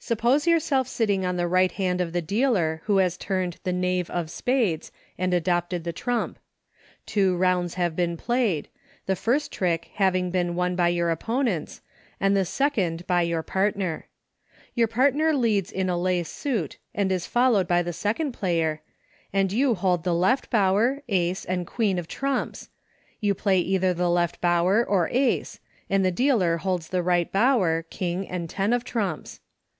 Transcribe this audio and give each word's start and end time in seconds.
Sup 0.00 0.18
pose 0.18 0.46
yourself 0.46 0.86
sitting 0.86 1.24
on 1.24 1.38
the 1.38 1.48
right 1.48 1.72
hand 1.72 1.98
of 1.98 2.12
the 2.12 2.20
dealer 2.20 2.82
who 2.84 2.98
has 2.98 3.16
turned 3.16 3.56
the 3.64 3.72
Knave 3.72 4.10
of 4.10 4.30
spades, 4.30 4.92
and 5.16 5.32
adopted 5.32 5.82
the 5.82 5.94
trump. 5.94 6.38
Two 7.06 7.34
rounds 7.38 7.72
have 7.76 7.96
HINTS 7.96 8.20
TO 8.22 8.26
TYROS. 8.26 8.36
123 8.36 8.62
been 8.66 8.68
played— 8.68 8.68
the 9.06 9.16
first 9.22 9.50
trick 9.50 9.90
having 9.94 10.30
been 10.30 10.54
won 10.54 10.76
by 10.76 10.88
your 10.88 11.08
opponents, 11.08 11.80
and 12.20 12.36
the 12.36 12.44
second 12.44 13.06
by 13.06 13.22
your 13.22 13.42
partner. 13.42 14.04
Your 14.74 14.88
partner 14.88 15.32
leads 15.34 15.72
in 15.72 15.88
a 15.88 15.96
lay 15.96 16.22
suit 16.22 16.76
and 16.94 17.10
is 17.10 17.26
followed 17.26 17.66
by 17.66 17.80
the 17.80 17.94
second 17.94 18.32
player, 18.32 18.82
and 19.32 19.50
you 19.54 19.74
hold 19.74 20.04
the 20.04 20.12
Left 20.12 20.50
Bower, 20.50 21.02
Ace, 21.08 21.46
and 21.46 21.66
Queen 21.66 21.98
of 21.98 22.08
trumps, 22.08 22.68
you 23.22 23.32
play 23.34 23.58
either 23.58 23.94
the 23.94 24.10
Left 24.10 24.38
Bower, 24.42 24.84
or 24.84 25.08
Ace, 25.12 25.60
and 25.88 26.04
the 26.04 26.10
dealer 26.12 26.58
holds 26.58 26.88
the 26.88 27.08
Eight 27.10 27.32
Bower, 27.32 27.86
King, 27.88 28.28
and 28.28 28.50
ten 28.50 28.74
of 28.74 28.84
trumps. 28.84 29.40